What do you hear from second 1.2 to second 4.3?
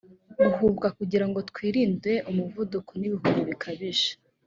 ngo twirinde umuvuduko n ihubi bikabije